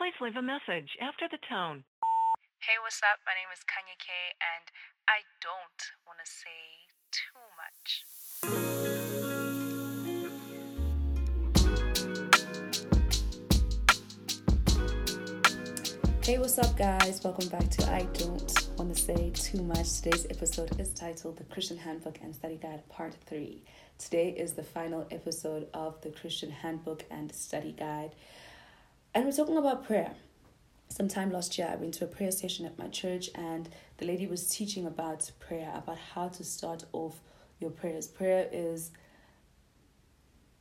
Please 0.00 0.16
leave 0.18 0.36
a 0.36 0.40
message 0.40 0.96
after 1.02 1.28
the 1.30 1.36
tone. 1.46 1.84
Hey, 2.60 2.78
what's 2.82 3.02
up? 3.04 3.18
My 3.26 3.34
name 3.36 3.52
is 3.52 3.60
Kanye 3.68 3.98
K, 4.00 4.32
and 4.40 4.64
I 5.06 5.20
don't 5.42 5.92
want 6.06 6.18
to 6.24 6.24
say 6.24 6.88
too 7.12 7.36
much. 7.60 8.04
Hey, 16.24 16.38
what's 16.38 16.58
up, 16.58 16.74
guys? 16.78 17.22
Welcome 17.22 17.48
back 17.48 17.68
to 17.68 17.92
I 17.92 18.04
Don't 18.14 18.78
Want 18.78 18.96
to 18.96 19.02
Say 19.02 19.32
Too 19.34 19.62
Much. 19.62 20.00
Today's 20.00 20.26
episode 20.30 20.80
is 20.80 20.94
titled 20.94 21.36
The 21.36 21.44
Christian 21.44 21.76
Handbook 21.76 22.18
and 22.22 22.34
Study 22.34 22.56
Guide 22.56 22.88
Part 22.88 23.16
3. 23.26 23.62
Today 23.98 24.30
is 24.30 24.54
the 24.54 24.64
final 24.64 25.06
episode 25.10 25.68
of 25.74 26.00
the 26.00 26.08
Christian 26.08 26.50
Handbook 26.50 27.04
and 27.10 27.30
Study 27.34 27.72
Guide. 27.78 28.14
And 29.12 29.24
we're 29.24 29.32
talking 29.32 29.56
about 29.56 29.84
prayer. 29.84 30.14
Sometime 30.88 31.32
last 31.32 31.58
year, 31.58 31.68
I 31.70 31.74
went 31.74 31.94
to 31.94 32.04
a 32.04 32.08
prayer 32.08 32.30
session 32.30 32.64
at 32.64 32.78
my 32.78 32.86
church, 32.86 33.28
and 33.34 33.68
the 33.96 34.06
lady 34.06 34.26
was 34.26 34.48
teaching 34.48 34.86
about 34.86 35.30
prayer, 35.40 35.72
about 35.74 35.98
how 36.14 36.28
to 36.28 36.44
start 36.44 36.84
off 36.92 37.20
your 37.58 37.70
prayers. 37.70 38.06
Prayer 38.06 38.48
is 38.52 38.92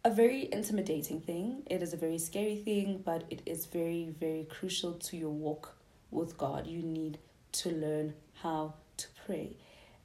a 0.04 0.10
very 0.10 0.52
intimidating 0.52 1.22
thing. 1.22 1.62
It 1.68 1.84
is 1.84 1.94
a 1.94 1.98
very 1.98 2.18
scary 2.18 2.56
thing, 2.56 3.04
but 3.06 3.24
it 3.30 3.44
is 3.46 3.68
very, 3.68 4.10
very 4.20 4.48
crucial 4.50 4.94
to 4.94 5.18
your 5.18 5.30
walk 5.30 5.76
with 6.10 6.36
God. 6.36 6.66
You 6.66 6.82
need 6.82 7.20
to 7.52 7.70
learn 7.70 8.16
how 8.42 8.74
to 8.98 9.08
pray. 9.28 9.58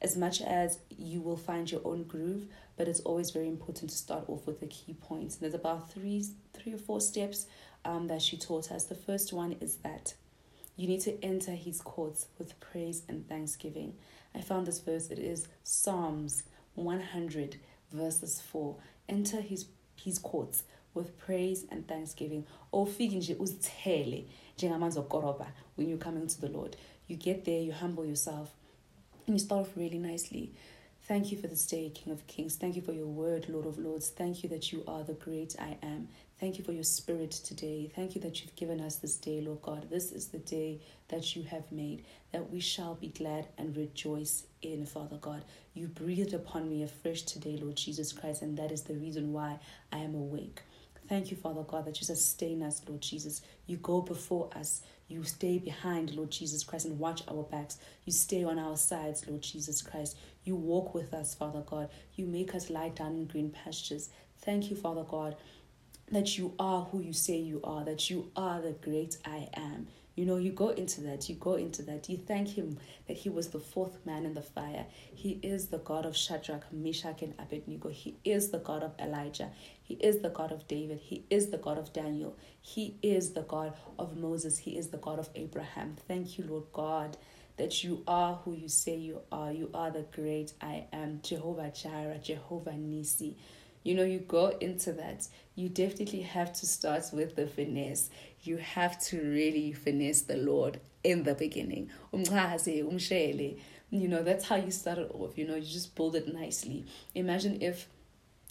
As 0.03 0.15
much 0.15 0.41
as 0.41 0.79
you 0.95 1.19
will 1.19 1.37
find 1.37 1.71
your 1.71 1.81
own 1.83 2.03
groove, 2.03 2.45
but 2.77 2.87
it's 2.87 2.99
always 2.99 3.31
very 3.31 3.47
important 3.47 3.89
to 3.89 3.97
start 3.97 4.25
off 4.27 4.45
with 4.45 4.59
the 4.59 4.67
key 4.67 4.93
points. 4.93 5.35
And 5.35 5.43
There's 5.43 5.55
about 5.55 5.89
three, 5.89 6.23
three 6.65 6.73
or 6.73 6.79
four 6.79 6.99
steps 6.99 7.45
um, 7.85 8.07
that 8.07 8.23
she 8.23 8.37
taught 8.37 8.71
us. 8.71 8.85
The 8.85 8.95
first 8.95 9.31
one 9.31 9.55
is 9.61 9.75
that 9.77 10.15
you 10.75 10.87
need 10.87 11.01
to 11.01 11.23
enter 11.23 11.51
His 11.51 11.79
courts 11.79 12.25
with 12.39 12.59
praise 12.59 13.03
and 13.07 13.29
thanksgiving. 13.29 13.93
I 14.33 14.41
found 14.41 14.65
this 14.65 14.79
verse. 14.79 15.11
It 15.11 15.19
is 15.19 15.47
Psalms 15.63 16.41
one 16.73 17.01
hundred 17.01 17.57
verses 17.93 18.41
four. 18.41 18.77
Enter 19.07 19.41
His 19.41 19.67
his 19.95 20.17
courts 20.17 20.63
with 20.95 21.19
praise 21.19 21.65
and 21.69 21.87
thanksgiving. 21.87 22.47
When 22.71 22.87
you're 25.89 25.97
coming 25.97 26.27
to 26.27 26.41
the 26.41 26.49
Lord. 26.49 26.75
You 27.07 27.15
get 27.15 27.45
there, 27.45 27.61
you 27.61 27.71
humble 27.71 28.05
yourself, 28.05 28.55
and 29.27 29.35
you 29.35 29.39
start 29.39 29.67
off 29.67 29.77
really 29.77 29.99
nicely. 29.99 30.51
Thank 31.07 31.31
you 31.31 31.37
for 31.37 31.47
this 31.47 31.67
day, 31.67 31.91
King 31.93 32.13
of 32.13 32.25
Kings. 32.25 32.55
Thank 32.55 32.75
you 32.75 32.81
for 32.81 32.91
your 32.91 33.05
word, 33.05 33.45
Lord 33.47 33.67
of 33.67 33.77
Lords. 33.77 34.09
Thank 34.09 34.41
you 34.41 34.49
that 34.49 34.73
you 34.73 34.83
are 34.87 35.03
the 35.03 35.13
great 35.13 35.55
I 35.59 35.77
am. 35.83 36.07
Thank 36.37 36.57
you 36.57 36.65
for 36.65 36.73
your 36.73 36.83
spirit 36.83 37.31
today. 37.31 37.89
Thank 37.95 38.13
you 38.13 38.19
that 38.21 38.41
you've 38.41 38.57
given 38.57 38.81
us 38.81 38.97
this 38.97 39.15
day, 39.15 39.39
Lord 39.39 39.61
God. 39.61 39.89
This 39.89 40.11
is 40.11 40.27
the 40.27 40.37
day 40.39 40.81
that 41.07 41.33
you 41.33 41.43
have 41.43 41.71
made, 41.71 42.03
that 42.33 42.51
we 42.51 42.59
shall 42.59 42.95
be 42.95 43.07
glad 43.07 43.47
and 43.57 43.75
rejoice 43.75 44.43
in, 44.61 44.85
Father 44.85 45.15
God. 45.15 45.45
You 45.73 45.87
breathed 45.87 46.33
upon 46.33 46.69
me 46.69 46.83
afresh 46.83 47.21
today, 47.21 47.57
Lord 47.61 47.77
Jesus 47.77 48.11
Christ, 48.11 48.41
and 48.41 48.57
that 48.57 48.73
is 48.73 48.81
the 48.81 48.95
reason 48.95 49.31
why 49.31 49.59
I 49.93 49.99
am 49.99 50.13
awake. 50.13 50.61
Thank 51.07 51.31
you, 51.31 51.37
Father 51.37 51.63
God, 51.63 51.85
that 51.85 52.01
you 52.01 52.05
sustain 52.05 52.61
us, 52.63 52.81
Lord 52.85 52.99
Jesus. 52.99 53.41
You 53.65 53.77
go 53.77 54.01
before 54.01 54.49
us. 54.57 54.81
You 55.07 55.23
stay 55.23 55.57
behind, 55.57 56.15
Lord 56.15 56.31
Jesus 56.31 56.65
Christ, 56.65 56.85
and 56.85 56.99
watch 56.99 57.23
our 57.29 57.43
backs. 57.43 57.77
You 58.03 58.11
stay 58.11 58.43
on 58.43 58.59
our 58.59 58.75
sides, 58.75 59.25
Lord 59.25 59.43
Jesus 59.43 59.81
Christ. 59.81 60.17
You 60.43 60.57
walk 60.57 60.93
with 60.93 61.13
us, 61.13 61.33
Father 61.33 61.61
God. 61.61 61.89
You 62.15 62.25
make 62.25 62.53
us 62.53 62.69
lie 62.69 62.89
down 62.89 63.15
in 63.15 63.25
green 63.25 63.51
pastures. 63.51 64.09
Thank 64.41 64.69
you, 64.69 64.75
Father 64.75 65.03
God, 65.03 65.35
that 66.11 66.37
you 66.37 66.53
are 66.59 66.83
who 66.85 67.01
you 67.01 67.13
say 67.13 67.37
you 67.37 67.61
are, 67.63 67.83
that 67.83 68.09
you 68.09 68.31
are 68.35 68.61
the 68.61 68.71
great 68.71 69.17
I 69.25 69.49
am. 69.53 69.87
You 70.15 70.25
know, 70.25 70.37
you 70.37 70.51
go 70.51 70.69
into 70.69 71.01
that, 71.01 71.27
you 71.27 71.35
go 71.35 71.55
into 71.55 71.81
that. 71.83 72.07
You 72.07 72.17
thank 72.17 72.49
Him 72.49 72.77
that 73.07 73.17
He 73.17 73.29
was 73.29 73.49
the 73.49 73.59
fourth 73.59 74.05
man 74.05 74.25
in 74.25 74.33
the 74.33 74.41
fire. 74.41 74.85
He 75.13 75.39
is 75.43 75.67
the 75.67 75.79
God 75.79 76.05
of 76.05 76.15
Shadrach, 76.15 76.71
Meshach, 76.71 77.21
and 77.21 77.33
Abednego. 77.37 77.89
He 77.89 78.15
is 78.23 78.49
the 78.49 78.59
God 78.59 78.81
of 78.81 78.93
Elijah. 78.97 79.49
He 79.83 79.95
is 79.95 80.19
the 80.19 80.29
God 80.29 80.53
of 80.53 80.67
David. 80.69 80.99
He 80.99 81.25
is 81.29 81.49
the 81.49 81.57
God 81.57 81.77
of 81.77 81.91
Daniel. 81.91 82.37
He 82.61 82.97
is 83.01 83.33
the 83.33 83.41
God 83.41 83.73
of 83.99 84.15
Moses. 84.15 84.59
He 84.59 84.77
is 84.77 84.87
the 84.87 84.97
God 84.97 85.19
of 85.19 85.29
Abraham. 85.35 85.97
Thank 86.07 86.37
you, 86.37 86.45
Lord 86.47 86.65
God, 86.71 87.17
that 87.57 87.83
you 87.83 88.03
are 88.07 88.35
who 88.45 88.53
you 88.53 88.69
say 88.69 88.95
you 88.95 89.19
are. 89.33 89.51
You 89.51 89.69
are 89.73 89.91
the 89.91 90.05
great 90.15 90.53
I 90.61 90.85
am, 90.93 91.19
Jehovah 91.23 91.71
Jireh, 91.71 92.19
Jehovah 92.19 92.77
Nisi 92.77 93.35
you 93.85 93.93
know, 93.93 94.03
you 94.03 94.17
go 94.19 94.47
into 94.59 94.91
that, 94.93 95.27
you 95.53 95.69
definitely 95.69 96.21
have 96.21 96.51
to 96.53 96.65
start 96.65 97.05
with 97.13 97.35
the 97.35 97.45
finesse. 97.45 98.09
You 98.41 98.57
have 98.57 98.99
to 99.05 99.21
really 99.21 99.73
finesse 99.73 100.23
the 100.23 100.37
Lord 100.37 100.79
in 101.03 101.21
the 101.21 101.35
beginning. 101.35 101.91
You 102.11 104.07
know, 104.07 104.23
that's 104.23 104.45
how 104.45 104.55
you 104.55 104.71
started 104.71 105.11
off. 105.11 105.37
You 105.37 105.47
know, 105.47 105.55
you 105.55 105.61
just 105.61 105.95
build 105.95 106.15
it 106.15 106.33
nicely. 106.33 106.85
Imagine 107.13 107.61
if 107.61 107.87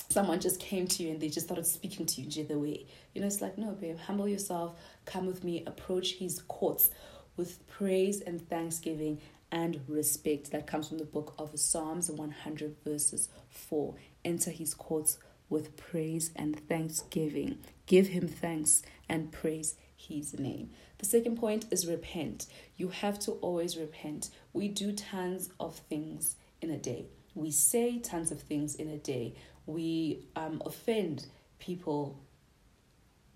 someone 0.09 0.39
just 0.39 0.61
came 0.61 0.87
to 0.87 1.03
you 1.03 1.11
and 1.11 1.21
they 1.21 1.29
just 1.29 1.47
started 1.47 1.67
speaking 1.67 2.07
to 2.07 2.21
you 2.21 2.45
the 2.45 2.57
way. 2.57 2.87
You 3.13 3.21
know, 3.21 3.27
it's 3.27 3.41
like, 3.41 3.59
no, 3.59 3.73
babe, 3.73 3.99
humble 3.99 4.29
yourself, 4.29 4.79
come 5.05 5.27
with 5.27 5.43
me, 5.43 5.65
approach 5.67 6.15
his 6.15 6.43
courts 6.43 6.91
with 7.37 7.67
praise 7.67 8.21
and 8.21 8.49
thanksgiving 8.49 9.21
and 9.55 9.81
respect. 9.87 10.51
That 10.51 10.67
comes 10.67 10.89
from 10.89 10.99
the 10.99 11.05
book 11.05 11.35
of 11.39 11.59
Psalms 11.59 12.11
100, 12.11 12.77
verses 12.85 13.29
4 13.51 13.95
enter 14.25 14.51
his 14.51 14.75
courts 14.75 15.19
with 15.49 15.77
praise 15.77 16.33
and 16.35 16.59
thanksgiving. 16.69 17.59
Give 17.87 18.09
him 18.09 18.27
thanks 18.27 18.83
and 19.09 19.31
praise 19.31 19.77
his 19.97 20.39
name. 20.39 20.71
The 20.99 21.07
second 21.07 21.37
point 21.37 21.67
is 21.71 21.87
repent. 21.87 22.47
You 22.77 22.89
have 22.89 23.19
to 23.21 23.33
always 23.33 23.77
repent. 23.77 24.31
We 24.53 24.69
do 24.69 24.93
tons 24.93 25.51
of 25.61 25.77
things 25.77 26.37
in 26.61 26.71
a 26.71 26.79
day. 26.79 27.07
We 27.35 27.51
say 27.53 27.99
tons 28.01 28.33
of 28.33 28.41
things 28.41 28.75
in 28.75 28.89
a 28.89 28.99
day. 28.99 29.35
We 29.67 30.27
um, 30.35 30.63
offend 30.67 31.27
people 31.61 32.19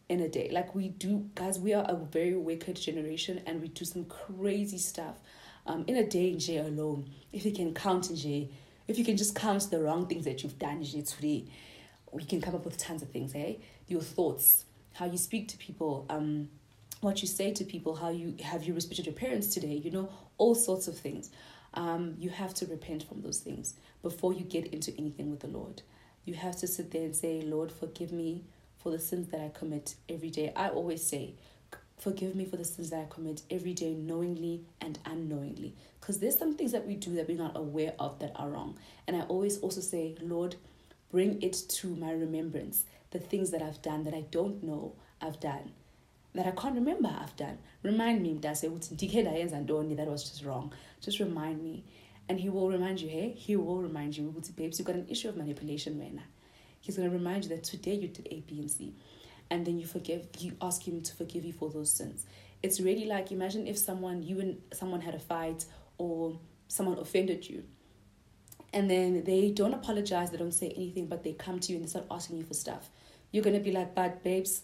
in 0.08 0.20
a 0.20 0.28
day. 0.28 0.48
Like 0.50 0.74
we 0.74 0.88
do, 0.88 1.28
guys, 1.34 1.60
we 1.60 1.74
are 1.74 1.84
a 1.88 1.94
very 1.94 2.36
wicked 2.36 2.76
generation 2.76 3.42
and 3.46 3.60
we 3.60 3.68
do 3.68 3.84
some 3.84 4.06
crazy 4.06 4.78
stuff 4.78 5.16
um, 5.68 5.84
in 5.86 5.96
a 5.96 6.04
day 6.04 6.30
in 6.30 6.38
jail 6.38 6.66
alone. 6.66 7.08
If 7.32 7.44
you 7.44 7.52
can 7.52 7.72
count 7.74 8.10
in 8.10 8.16
jail, 8.16 8.48
if 8.88 8.98
you 8.98 9.04
can 9.04 9.16
just 9.16 9.34
count 9.34 9.70
the 9.70 9.80
wrong 9.80 10.06
things 10.06 10.24
that 10.24 10.42
you've 10.42 10.58
done 10.58 10.82
in 10.82 11.04
today, 11.04 11.44
we 12.10 12.24
can 12.24 12.40
come 12.40 12.54
up 12.54 12.64
with 12.64 12.78
tons 12.78 13.02
of 13.02 13.10
things, 13.10 13.34
eh? 13.34 13.54
Your 13.86 14.00
thoughts, 14.00 14.64
how 14.94 15.04
you 15.04 15.18
speak 15.18 15.48
to 15.48 15.58
people, 15.58 16.06
um, 16.08 16.48
what 17.02 17.20
you 17.22 17.28
say 17.28 17.52
to 17.52 17.64
people, 17.64 17.94
how 17.94 18.08
you 18.08 18.34
have 18.42 18.64
you 18.64 18.74
respected 18.74 19.06
your 19.06 19.14
parents 19.14 19.48
today, 19.48 19.74
you 19.74 19.90
know, 19.90 20.08
all 20.38 20.54
sorts 20.54 20.88
of 20.88 20.98
things. 20.98 21.30
Um, 21.74 22.14
you 22.18 22.30
have 22.30 22.54
to 22.54 22.66
repent 22.66 23.02
from 23.02 23.20
those 23.20 23.40
things 23.40 23.74
before 24.02 24.32
you 24.32 24.44
get 24.44 24.68
into 24.68 24.92
anything 24.98 25.30
with 25.30 25.40
the 25.40 25.48
Lord. 25.48 25.82
You 26.24 26.34
have 26.34 26.56
to 26.56 26.66
sit 26.66 26.90
there 26.90 27.04
and 27.04 27.14
say, 27.14 27.42
Lord, 27.42 27.70
forgive 27.70 28.10
me 28.10 28.44
for 28.78 28.90
the 28.90 28.98
sins 28.98 29.28
that 29.28 29.40
I 29.40 29.50
commit 29.50 29.94
every 30.08 30.30
day. 30.30 30.52
I 30.56 30.70
always 30.70 31.04
say, 31.04 31.34
Forgive 31.98 32.36
me 32.36 32.44
for 32.44 32.56
the 32.56 32.64
sins 32.64 32.90
that 32.90 33.00
I 33.00 33.06
commit 33.12 33.42
every 33.50 33.74
day, 33.74 33.92
knowingly 33.92 34.62
and 34.80 34.98
unknowingly. 35.04 35.74
Because 36.00 36.20
there's 36.20 36.38
some 36.38 36.54
things 36.54 36.70
that 36.70 36.86
we 36.86 36.94
do 36.94 37.16
that 37.16 37.26
we're 37.26 37.36
not 37.36 37.56
aware 37.56 37.92
of 37.98 38.20
that 38.20 38.32
are 38.36 38.48
wrong. 38.48 38.78
And 39.08 39.16
I 39.16 39.22
always 39.22 39.58
also 39.58 39.80
say, 39.80 40.14
Lord, 40.20 40.54
bring 41.10 41.42
it 41.42 41.54
to 41.68 41.88
my 41.88 42.12
remembrance. 42.12 42.84
The 43.10 43.18
things 43.18 43.50
that 43.50 43.62
I've 43.62 43.82
done 43.82 44.04
that 44.04 44.14
I 44.14 44.20
don't 44.30 44.62
know 44.62 44.92
I've 45.20 45.40
done, 45.40 45.72
that 46.34 46.46
I 46.46 46.52
can't 46.52 46.76
remember 46.76 47.08
I've 47.08 47.36
done. 47.36 47.58
Remind 47.82 48.22
me, 48.22 48.34
that 48.34 48.62
was 50.08 50.30
just 50.30 50.44
wrong. 50.44 50.72
Just 51.00 51.18
remind 51.18 51.64
me. 51.64 51.82
And 52.28 52.38
he 52.38 52.48
will 52.48 52.68
remind 52.68 53.00
you, 53.00 53.08
hey, 53.08 53.32
he 53.36 53.56
will 53.56 53.82
remind 53.82 54.16
you, 54.16 54.32
babes, 54.54 54.78
you've 54.78 54.86
got 54.86 54.94
an 54.94 55.06
issue 55.08 55.30
of 55.30 55.36
manipulation 55.36 55.98
right 55.98 56.14
now. 56.14 56.22
He's 56.80 56.96
going 56.96 57.10
to 57.10 57.16
remind 57.16 57.44
you 57.44 57.50
that 57.50 57.64
today 57.64 57.94
you 57.94 58.06
did 58.06 58.28
A, 58.30 58.40
B, 58.46 58.60
and 58.60 58.70
C 58.70 58.94
and 59.50 59.66
then 59.66 59.78
you 59.78 59.86
forgive 59.86 60.26
you 60.38 60.52
ask 60.60 60.86
him 60.86 61.00
to 61.00 61.14
forgive 61.14 61.44
you 61.44 61.52
for 61.52 61.70
those 61.70 61.90
sins 61.90 62.26
it's 62.62 62.80
really 62.80 63.06
like 63.06 63.30
imagine 63.32 63.66
if 63.66 63.78
someone 63.78 64.22
you 64.22 64.40
and 64.40 64.58
someone 64.72 65.00
had 65.00 65.14
a 65.14 65.18
fight 65.18 65.64
or 65.98 66.38
someone 66.68 66.98
offended 66.98 67.48
you 67.48 67.62
and 68.72 68.90
then 68.90 69.24
they 69.24 69.50
don't 69.50 69.74
apologize 69.74 70.30
they 70.30 70.36
don't 70.36 70.52
say 70.52 70.72
anything 70.76 71.06
but 71.06 71.22
they 71.22 71.32
come 71.32 71.58
to 71.58 71.72
you 71.72 71.78
and 71.78 71.84
they 71.84 71.88
start 71.88 72.06
asking 72.10 72.36
you 72.36 72.44
for 72.44 72.54
stuff 72.54 72.90
you're 73.30 73.44
gonna 73.44 73.60
be 73.60 73.72
like 73.72 73.94
but 73.94 74.22
babes 74.22 74.62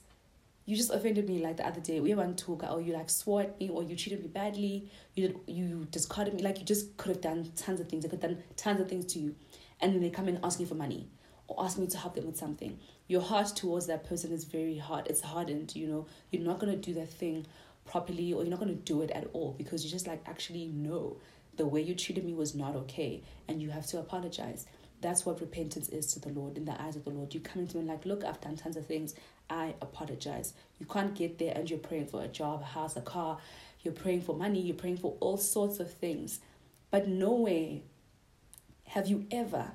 you 0.67 0.77
just 0.77 0.91
offended 0.91 1.29
me 1.29 1.43
like 1.43 1.59
the 1.59 1.67
other 1.67 1.81
day. 1.81 2.01
We 2.01 2.15
went 2.15 2.39
to 2.39 2.53
or 2.53 2.59
oh, 2.63 2.79
you 2.79 2.95
like 2.95 3.11
swore 3.11 3.43
at 3.43 3.61
me, 3.61 3.69
or 3.69 3.83
you 3.83 3.97
treated 3.97 4.23
me 4.23 4.29
badly. 4.29 4.91
You 5.15 5.29
did, 5.29 5.41
you 5.47 5.87
discarded 5.91 6.35
me. 6.35 6.43
Like 6.43 6.59
you 6.59 6.65
just 6.65 6.97
could 6.97 7.11
have 7.11 7.21
done 7.21 7.53
tons 7.57 7.81
of 7.81 7.89
things. 7.89 8.05
i 8.05 8.09
could 8.09 8.23
have 8.23 8.31
done 8.31 8.43
tons 8.57 8.81
of 8.81 8.89
things 8.89 9.05
to 9.13 9.19
you, 9.19 9.35
and 9.81 9.93
then 9.93 10.01
they 10.01 10.11
come 10.11 10.29
in 10.29 10.41
asking 10.43 10.67
for 10.67 10.75
money 10.75 11.09
or 11.57 11.65
ask 11.65 11.79
me 11.79 11.87
to 11.87 11.99
help 11.99 12.15
them 12.15 12.27
with 12.27 12.37
something 12.37 12.79
your 13.07 13.21
heart 13.21 13.49
towards 13.55 13.87
that 13.87 14.05
person 14.05 14.33
is 14.33 14.45
very 14.45 14.79
hard 14.79 15.07
it's 15.07 15.21
hardened 15.21 15.75
you 15.75 15.87
know 15.87 16.07
you're 16.31 16.43
not 16.43 16.59
going 16.59 16.73
to 16.73 16.79
do 16.79 16.95
that 16.95 17.09
thing 17.09 17.47
properly 17.85 18.33
or 18.33 18.43
you're 18.43 18.51
not 18.51 18.61
going 18.61 18.75
to 18.75 18.83
do 18.83 19.03
it 19.03 19.11
at 19.11 19.29
all 19.33 19.55
because 19.59 19.85
you 19.85 19.91
just 19.91 20.07
like 20.07 20.23
actually 20.27 20.67
know 20.67 21.17
the 21.57 21.67
way 21.67 21.81
you 21.81 21.95
treated 21.95 22.25
me 22.25 22.33
was 22.33 22.55
not 22.55 22.75
okay 22.75 23.23
and 23.49 23.63
you 23.63 23.71
have 23.71 23.87
to 23.87 23.99
apologize 23.99 24.67
that's 25.01 25.27
what 25.27 25.41
repentance 25.41 25.91
is 25.91 26.07
to 26.07 26.19
the 26.19 26.31
lord 26.31 26.57
in 26.57 26.65
the 26.65 26.83
eyes 26.83 26.97
of 26.97 27.05
the 27.05 27.11
lord 27.11 27.35
you 27.35 27.41
come 27.41 27.61
into 27.63 27.77
me 27.77 27.85
like 27.85 28.05
look 28.07 28.25
i've 28.25 28.41
done 28.41 28.57
tons 28.57 28.77
of 28.77 28.87
things 28.87 29.15
I 29.51 29.75
apologize. 29.83 30.55
You 30.79 30.87
can't 30.87 31.15
get 31.15 31.39
there 31.39 31.53
and 31.55 31.69
you're 31.69 31.79
praying 31.79 32.07
for 32.07 32.23
a 32.23 32.29
job, 32.29 32.63
a 32.63 32.65
house, 32.65 32.97
a 32.97 33.01
car, 33.01 33.39
you're 33.83 33.95
praying 33.95 34.23
for 34.23 34.35
money, 34.35 34.61
you're 34.61 34.77
praying 34.77 34.99
for 34.99 35.17
all 35.21 35.37
sorts 35.37 35.81
of 35.81 35.93
things. 35.93 36.41
But 36.91 37.09
nowhere 37.09 37.81
have 38.89 39.09
you 39.09 39.27
ever 39.31 39.73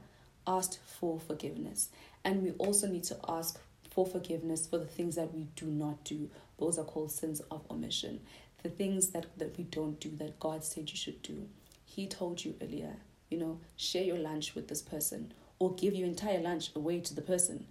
asked 0.49 0.79
for 0.83 1.19
forgiveness. 1.19 1.89
And 2.25 2.43
we 2.43 2.51
also 2.53 2.87
need 2.87 3.03
to 3.05 3.17
ask 3.29 3.59
for 3.91 4.05
forgiveness 4.05 4.67
for 4.67 4.77
the 4.77 4.85
things 4.85 5.15
that 5.15 5.33
we 5.33 5.47
do 5.55 5.67
not 5.67 6.03
do. 6.03 6.29
Those 6.57 6.77
are 6.77 6.83
called 6.83 7.11
sins 7.11 7.39
of 7.51 7.61
omission. 7.71 8.19
The 8.63 8.69
things 8.69 9.09
that, 9.09 9.27
that 9.37 9.57
we 9.57 9.63
don't 9.65 9.99
do 9.99 10.09
that 10.17 10.39
God 10.39 10.65
said 10.65 10.89
you 10.89 10.97
should 10.97 11.21
do. 11.21 11.47
He 11.85 12.07
told 12.07 12.43
you 12.43 12.55
earlier, 12.61 12.97
you 13.29 13.37
know, 13.37 13.59
share 13.77 14.03
your 14.03 14.17
lunch 14.17 14.55
with 14.55 14.67
this 14.67 14.81
person 14.81 15.33
or 15.59 15.73
give 15.75 15.93
your 15.93 16.07
entire 16.07 16.39
lunch 16.39 16.71
away 16.75 16.99
to 17.01 17.13
the 17.13 17.21
person 17.21 17.65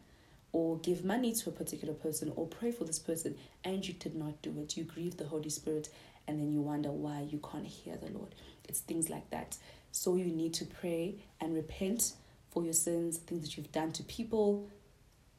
or 0.52 0.78
give 0.78 1.04
money 1.04 1.32
to 1.32 1.50
a 1.50 1.52
particular 1.52 1.94
person 1.94 2.32
or 2.36 2.46
pray 2.46 2.70
for 2.70 2.84
this 2.84 2.98
person 2.98 3.36
and 3.64 3.86
you 3.86 3.94
did 3.94 4.14
not 4.14 4.40
do 4.40 4.54
it. 4.60 4.76
You 4.76 4.84
grieve 4.84 5.16
the 5.16 5.26
Holy 5.26 5.50
Spirit 5.50 5.88
and 6.26 6.40
then 6.40 6.52
you 6.52 6.60
wonder 6.60 6.90
why 6.90 7.26
you 7.28 7.38
can't 7.38 7.66
hear 7.66 7.96
the 7.96 8.10
Lord. 8.10 8.34
It's 8.68 8.80
things 8.80 9.10
like 9.10 9.28
that. 9.30 9.56
So 9.92 10.16
you 10.16 10.26
need 10.26 10.54
to 10.54 10.64
pray 10.64 11.16
and 11.40 11.54
repent 11.54 12.12
for 12.50 12.64
your 12.64 12.72
sins, 12.72 13.18
things 13.18 13.42
that 13.42 13.56
you've 13.56 13.72
done 13.72 13.92
to 13.92 14.02
people, 14.04 14.68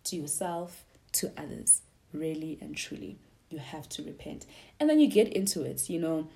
to 0.05 0.15
yourself, 0.15 0.83
to 1.13 1.31
others. 1.37 1.81
Really 2.13 2.57
and 2.61 2.75
truly, 2.75 3.17
you 3.49 3.59
have 3.59 3.87
to 3.89 4.03
repent. 4.03 4.45
And 4.79 4.89
then 4.89 4.99
you 4.99 5.07
get 5.07 5.31
into 5.33 5.63
it, 5.63 5.89
you 5.89 5.99
know. 5.99 6.27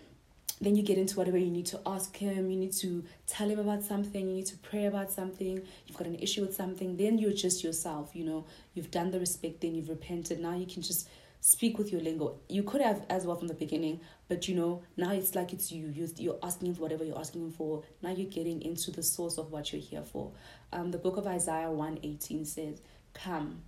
Then 0.61 0.75
you 0.75 0.83
get 0.83 0.97
into 0.97 1.17
whatever 1.17 1.37
you 1.37 1.49
need 1.49 1.65
to 1.67 1.79
ask 1.85 2.15
him, 2.15 2.49
you 2.49 2.57
need 2.57 2.73
to 2.73 3.03
tell 3.27 3.49
him 3.49 3.59
about 3.59 3.83
something, 3.83 4.27
you 4.29 4.35
need 4.35 4.45
to 4.45 4.57
pray 4.57 4.85
about 4.85 5.11
something, 5.11 5.61
you've 5.87 5.97
got 5.97 6.07
an 6.07 6.15
issue 6.15 6.41
with 6.41 6.55
something, 6.55 6.95
then 6.95 7.17
you're 7.17 7.33
just 7.33 7.63
yourself, 7.63 8.11
you 8.13 8.23
know. 8.23 8.45
You've 8.73 8.91
done 8.91 9.11
the 9.11 9.19
respect, 9.19 9.61
then 9.61 9.75
you've 9.75 9.89
repented. 9.89 10.39
Now 10.39 10.55
you 10.55 10.67
can 10.67 10.81
just 10.81 11.09
speak 11.43 11.77
with 11.77 11.91
your 11.91 11.99
lingo. 11.99 12.39
You 12.47 12.63
could 12.63 12.79
have 12.79 13.05
as 13.09 13.25
well 13.25 13.35
from 13.35 13.49
the 13.49 13.53
beginning, 13.53 13.99
but 14.29 14.47
you 14.47 14.55
know, 14.55 14.81
now 14.95 15.11
it's 15.11 15.35
like 15.35 15.51
it's 15.51 15.73
you. 15.73 15.91
You're, 15.93 16.07
you're 16.15 16.39
asking 16.41 16.73
for 16.73 16.83
whatever 16.83 17.03
you're 17.03 17.19
asking 17.19 17.51
for. 17.51 17.83
Now 18.01 18.11
you're 18.11 18.29
getting 18.29 18.61
into 18.61 18.91
the 18.91 19.03
source 19.03 19.37
of 19.37 19.51
what 19.51 19.73
you're 19.73 19.81
here 19.81 20.03
for. 20.03 20.31
Um, 20.71 20.91
the 20.91 20.97
book 20.97 21.17
of 21.17 21.27
Isaiah 21.27 21.69
118 21.69 22.45
says, 22.45 22.81
Come. 23.13 23.61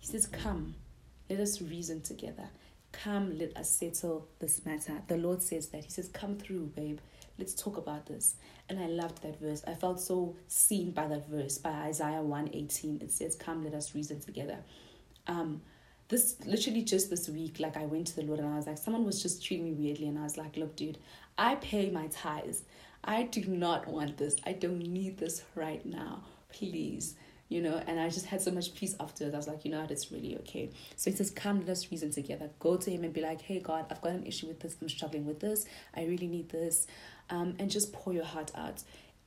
He 0.00 0.06
says, 0.08 0.26
Come, 0.26 0.74
let 1.30 1.38
us 1.38 1.62
reason 1.62 2.00
together. 2.00 2.48
Come, 2.90 3.38
let 3.38 3.56
us 3.56 3.70
settle 3.70 4.26
this 4.40 4.66
matter. 4.66 5.00
The 5.06 5.16
Lord 5.16 5.42
says 5.42 5.68
that. 5.68 5.84
He 5.84 5.90
says, 5.90 6.08
Come 6.08 6.36
through, 6.36 6.72
babe. 6.74 6.98
Let's 7.38 7.54
talk 7.54 7.76
about 7.76 8.06
this. 8.06 8.34
And 8.68 8.80
I 8.80 8.86
loved 8.86 9.22
that 9.22 9.38
verse. 9.38 9.62
I 9.64 9.74
felt 9.74 10.00
so 10.00 10.34
seen 10.48 10.90
by 10.90 11.06
that 11.06 11.28
verse, 11.28 11.58
by 11.58 11.70
Isaiah 11.70 12.22
118. 12.22 12.98
It 13.00 13.12
says, 13.12 13.36
Come, 13.36 13.62
let 13.62 13.74
us 13.74 13.94
reason 13.94 14.18
together. 14.18 14.58
Um, 15.28 15.62
this 16.08 16.36
literally 16.46 16.82
just 16.82 17.10
this 17.10 17.28
week, 17.28 17.58
like 17.58 17.76
I 17.76 17.86
went 17.86 18.06
to 18.08 18.16
the 18.16 18.22
Lord 18.22 18.40
and 18.40 18.48
I 18.48 18.56
was 18.56 18.66
like, 18.66 18.78
someone 18.78 19.04
was 19.04 19.22
just 19.22 19.44
treating 19.44 19.64
me 19.64 19.72
weirdly, 19.72 20.06
and 20.06 20.18
I 20.18 20.22
was 20.22 20.36
like, 20.36 20.56
look, 20.56 20.76
dude, 20.76 20.98
I 21.36 21.56
pay 21.56 21.90
my 21.90 22.06
tithes. 22.08 22.62
I 23.04 23.24
do 23.24 23.44
not 23.46 23.86
want 23.86 24.16
this. 24.16 24.36
I 24.44 24.52
don't 24.52 24.80
need 24.80 25.18
this 25.18 25.42
right 25.54 25.84
now. 25.84 26.24
Please. 26.52 27.14
You 27.48 27.62
know, 27.62 27.80
and 27.86 28.00
I 28.00 28.08
just 28.08 28.26
had 28.26 28.42
so 28.42 28.50
much 28.50 28.74
peace 28.74 28.96
afterwards. 28.98 29.32
I 29.32 29.38
was 29.38 29.46
like, 29.46 29.64
you 29.64 29.70
know 29.70 29.80
what, 29.80 29.92
it's 29.92 30.10
really 30.10 30.36
okay. 30.38 30.70
So 30.96 31.12
he 31.12 31.16
says, 31.16 31.30
come, 31.30 31.60
let 31.60 31.68
us 31.68 31.92
reason 31.92 32.10
together. 32.10 32.50
Go 32.58 32.76
to 32.76 32.90
him 32.90 33.04
and 33.04 33.12
be 33.12 33.20
like, 33.20 33.40
hey, 33.40 33.60
God, 33.60 33.86
I've 33.88 34.00
got 34.00 34.12
an 34.12 34.26
issue 34.26 34.48
with 34.48 34.58
this. 34.58 34.76
I'm 34.82 34.88
struggling 34.88 35.26
with 35.26 35.38
this. 35.38 35.64
I 35.94 36.06
really 36.06 36.26
need 36.26 36.48
this. 36.48 36.88
Um, 37.30 37.54
and 37.60 37.70
just 37.70 37.92
pour 37.92 38.12
your 38.12 38.24
heart 38.24 38.50
out. 38.56 38.82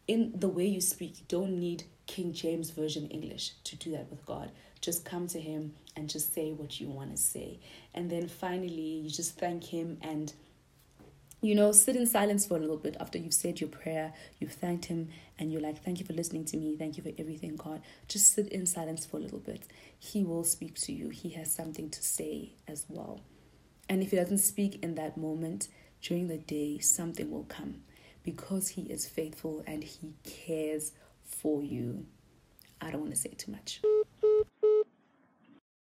In 0.08 0.34
the 0.36 0.50
way 0.50 0.66
you 0.66 0.82
speak, 0.82 1.20
you 1.20 1.26
don't 1.30 1.60
need 1.60 1.84
King 2.08 2.34
James 2.34 2.72
Version 2.72 3.08
English 3.08 3.54
to 3.64 3.78
do 3.78 3.92
that 3.92 4.10
with 4.10 4.26
God. 4.26 4.52
Just 4.82 5.06
come 5.06 5.28
to 5.28 5.40
Him 5.40 5.74
and 5.96 6.10
just 6.10 6.34
say 6.34 6.52
what 6.52 6.80
you 6.80 6.88
want 6.90 7.12
to 7.12 7.18
say. 7.18 7.60
And 7.94 8.10
then 8.10 8.28
finally, 8.28 9.02
you 9.04 9.10
just 9.10 9.38
thank 9.38 9.66
Him 9.66 9.98
and 10.02 10.34
you 11.42 11.56
know, 11.56 11.72
sit 11.72 11.96
in 11.96 12.06
silence 12.06 12.46
for 12.46 12.58
a 12.58 12.60
little 12.60 12.78
bit 12.78 12.98
after 13.00 13.18
you've 13.18 13.34
said 13.34 13.62
your 13.62 13.70
prayer, 13.70 14.14
you've 14.40 14.52
thanked 14.52 14.86
Him, 14.86 15.10
and 15.38 15.52
you're 15.52 15.62
like, 15.62 15.82
Thank 15.84 16.00
you 16.00 16.06
for 16.06 16.14
listening 16.14 16.44
to 16.46 16.58
me. 16.58 16.76
Thank 16.76 16.98
you 16.98 17.04
for 17.04 17.12
everything, 17.18 17.56
God. 17.56 17.82
Just 18.08 18.34
sit 18.34 18.50
in 18.50 18.66
silence 18.66 19.06
for 19.06 19.18
a 19.18 19.22
little 19.22 19.40
bit. 19.40 19.64
He 19.98 20.24
will 20.24 20.44
speak 20.44 20.76
to 20.82 20.92
you, 20.92 21.10
He 21.10 21.30
has 21.30 21.54
something 21.54 21.90
to 21.90 22.04
say 22.04 22.54
as 22.68 22.86
well. 22.90 23.22
And 23.88 24.04
if 24.04 24.12
He 24.12 24.18
doesn't 24.18 24.40
speak 24.40 24.84
in 24.84 24.96
that 24.96 25.18
moment, 25.18 25.70
during 26.02 26.28
the 26.28 26.38
day, 26.38 26.80
something 26.80 27.32
will 27.32 27.46
come 27.46 27.84
because 28.24 28.70
He 28.70 28.82
is 28.84 29.08
faithful 29.08 29.64
and 29.66 29.84
He 29.84 30.16
cares 30.24 30.92
for 31.24 31.64
you. 31.64 32.06
I 32.82 32.92
don't 32.92 33.02
want 33.02 33.14
to 33.14 33.20
say 33.20 33.30
too 33.30 33.52
much. 33.52 33.82